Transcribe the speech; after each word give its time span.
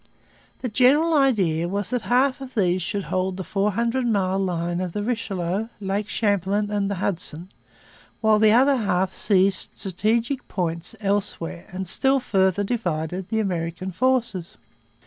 The 0.61 0.67
general 0.67 1.13
idea 1.13 1.69
was 1.69 1.91
that 1.91 2.01
half 2.01 2.41
of 2.41 2.55
these 2.55 2.81
should 2.81 3.03
hold 3.03 3.37
the 3.37 3.43
four 3.43 3.73
hundred 3.73 4.07
mile 4.07 4.39
line 4.39 4.81
of 4.81 4.93
the 4.93 5.03
Richelieu, 5.03 5.67
Lake 5.79 6.09
Champlain, 6.09 6.71
and 6.71 6.89
the 6.89 6.95
Hudson, 6.95 7.49
while 8.19 8.39
the 8.39 8.51
other 8.51 8.77
half 8.77 9.13
seized 9.13 9.69
strategic 9.75 10.47
points 10.47 10.95
elsewhere 11.01 11.67
and 11.71 11.87
still 11.87 12.19
further 12.19 12.63
divided 12.63 13.29
the 13.29 13.39
American 13.39 13.91
forces. 13.91 14.57